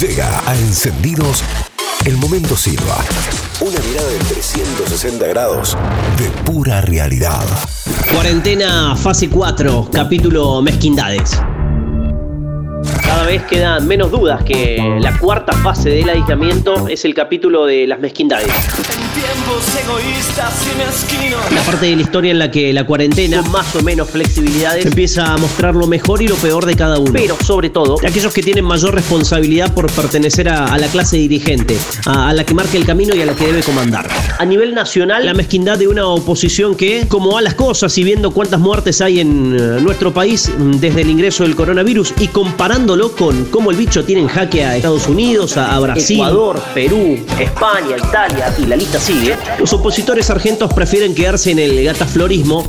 [0.00, 1.42] Llega a Encendidos
[2.04, 3.02] el momento Silva.
[3.62, 5.74] Una mirada de 360 grados
[6.18, 7.42] de pura realidad.
[8.12, 11.40] Cuarentena fase 4, capítulo Mezquindades.
[13.02, 17.86] Cada vez quedan menos dudas que la cuarta fase del aislamiento es el capítulo de
[17.86, 18.52] las mezquindades.
[21.50, 24.84] La parte de la historia en la que la cuarentena, con más o menos flexibilidades,
[24.84, 27.12] empieza a mostrar lo mejor y lo peor de cada uno.
[27.12, 32.32] Pero sobre todo, aquellos que tienen mayor responsabilidad por pertenecer a, la clase dirigente, a,
[32.34, 34.08] la que marca el camino y a la que debe comandar.
[34.38, 38.32] A nivel nacional, la mezquindad de una oposición que, como va las cosas y viendo
[38.32, 43.12] cuántas muertes hay en eh, nuestro país mm, desde el ingreso del coronavirus y comparándolo
[43.12, 47.18] con cómo el bicho tiene en jaque a Estados Unidos, a, a Brasil, Ecuador, Perú,
[47.38, 48.98] España, Italia y la lista
[49.60, 52.66] los opositores argentos prefieren quedarse en el gataflorismo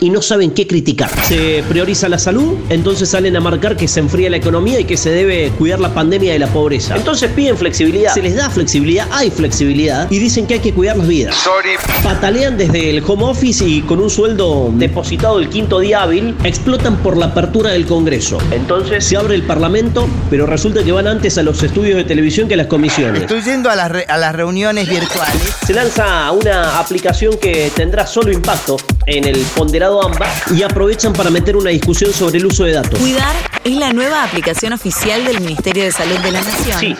[0.00, 1.10] y no saben qué criticar.
[1.24, 4.96] Se prioriza la salud, entonces salen a marcar que se enfría la economía y que
[4.96, 6.96] se debe cuidar la pandemia de la pobreza.
[6.96, 8.14] Entonces piden flexibilidad.
[8.14, 11.36] Se les da flexibilidad, hay flexibilidad y dicen que hay que cuidar las vidas.
[12.02, 16.96] Patalean desde el home office y con un sueldo depositado el quinto día hábil, explotan
[16.98, 18.38] por la apertura del Congreso.
[18.50, 22.48] Entonces se abre el Parlamento, pero resulta que van antes a los estudios de televisión
[22.48, 23.22] que a las comisiones.
[23.22, 25.42] Estoy yendo a las, a las reuniones virtuales.
[25.66, 28.76] Se lanza una aplicación que tendrá solo impacto
[29.08, 32.98] en el ponderado AMBA y aprovechan para meter una discusión sobre el uso de datos.
[32.98, 33.34] Cuidar
[33.64, 36.80] es la nueva aplicación oficial del Ministerio de Salud de la Nación.
[36.80, 36.96] Sí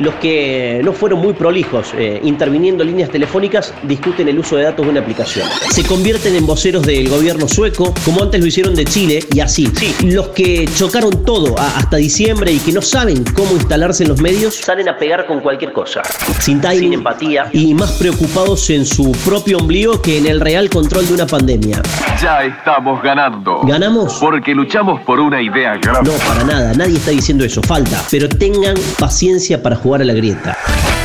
[0.00, 4.84] los que no fueron muy prolijos eh, interviniendo líneas telefónicas discuten el uso de datos
[4.84, 5.46] de una aplicación.
[5.70, 9.66] Se convierten en voceros del gobierno sueco, como antes lo hicieron de Chile, y así.
[9.76, 9.94] Sí.
[10.06, 14.54] Los que chocaron todo hasta diciembre y que no saben cómo instalarse en los medios,
[14.54, 16.02] salen a pegar con cualquier cosa.
[16.40, 20.70] Sin timing, sin empatía y más preocupados en su propio ombligo que en el real
[20.70, 21.82] control de una pandemia.
[22.20, 23.60] Ya estamos ganando.
[23.64, 24.18] ¿Ganamos?
[24.20, 26.10] Porque luchamos por una idea grande.
[26.10, 28.02] No, para nada, nadie está diciendo eso, falta.
[28.10, 30.56] Pero tengan paciencia para jugar a la grieta.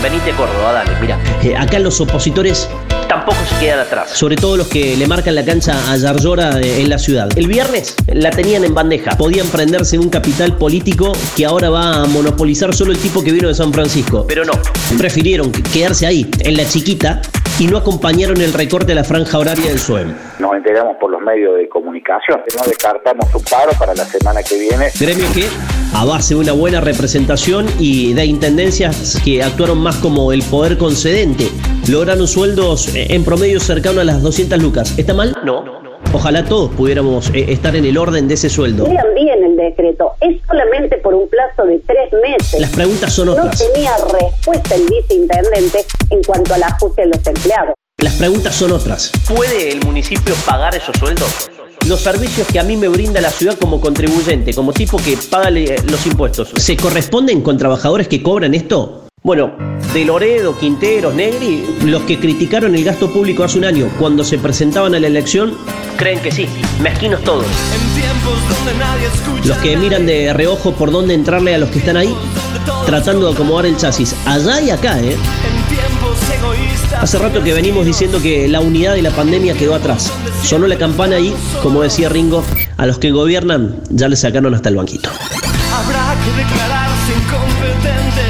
[0.03, 1.17] Venite Córdoba, dale, mira.
[1.41, 2.69] Eh, acá los opositores
[3.08, 4.11] tampoco se quedan atrás.
[4.11, 7.29] Sobre todo los que le marcan la cancha a Yarlora eh, en la ciudad.
[7.35, 9.18] El viernes la tenían en bandeja.
[9.18, 13.31] Podían prenderse en un capital político que ahora va a monopolizar solo el tipo que
[13.31, 14.25] vino de San Francisco.
[14.28, 14.53] Pero no,
[14.97, 17.22] prefirieron quedarse ahí, en la chiquita,
[17.59, 20.13] y no acompañaron el recorte de la franja horaria del SUEM.
[20.40, 22.41] Nos enteramos por los medios de comunicación.
[22.57, 24.90] No descartamos un paro para la semana que viene.
[25.00, 25.47] Gremio que
[25.95, 30.78] a base de una buena representación y de intendencias que actuaron más como el poder
[30.78, 31.47] concedente.
[31.89, 34.94] Lograron sueldos eh, en promedio cercano a las 200 lucas.
[34.97, 35.33] ¿Está mal?
[35.45, 35.63] No.
[36.11, 38.85] Ojalá todos pudiéramos eh, estar en el orden de ese sueldo.
[38.88, 40.11] Lean bien el decreto.
[40.19, 42.59] Es solamente por un plazo de tres meses.
[42.59, 43.57] Las preguntas son otras.
[43.57, 47.73] No tenía respuesta el viceintendente en cuanto al ajuste de los empleados.
[48.00, 49.13] Las preguntas son otras.
[49.33, 51.50] ¿Puede el municipio pagar esos sueldos?
[51.88, 55.51] Los servicios que a mí me brinda la ciudad como contribuyente, como tipo que paga
[55.51, 59.07] los impuestos, ¿se corresponden con trabajadores que cobran esto?
[59.23, 59.53] Bueno,
[59.94, 64.38] de Loredo, Quinteros, Negri, los que criticaron el gasto público hace un año cuando se
[64.38, 65.57] presentaban a la elección,
[65.97, 66.47] creen que sí,
[66.81, 67.45] mezquinos todos.
[69.44, 72.16] Los que miran de reojo por dónde entrarle a los que están ahí,
[72.85, 75.16] tratando de acomodar el chasis, allá y acá, ¿eh?
[77.00, 80.12] Hace rato que venimos diciendo que la unidad de la pandemia quedó atrás.
[80.44, 82.44] Sonó la campana y, como decía Ringo,
[82.78, 85.09] a los que gobiernan ya le sacaron hasta el banquito.
[85.09, 88.25] Habrá que declararse incompetente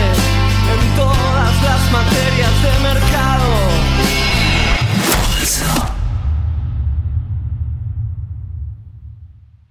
[0.74, 3.05] en todas las materias de mercado.